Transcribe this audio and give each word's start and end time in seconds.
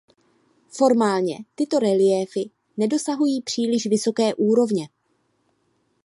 Formálně 0.67 1.37
tyto 1.55 1.79
reliéfy 1.79 2.49
nedosahují 2.77 3.41
příliš 3.41 3.85
vysoké 3.87 4.33
úrovně. 4.35 4.87